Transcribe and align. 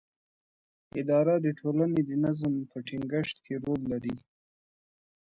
اداره 1.01 1.35
د 1.45 1.47
ټولنې 1.59 2.01
د 2.09 2.11
نظم 2.23 2.53
په 2.71 2.77
ټینګښت 2.87 3.35
کې 3.45 3.53
رول 3.63 3.81
لري. 3.91 4.15